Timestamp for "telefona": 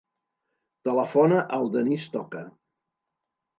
0.89-1.43